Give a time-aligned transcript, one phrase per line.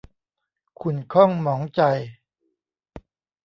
[0.79, 1.81] ขุ่นข้องหมองใจ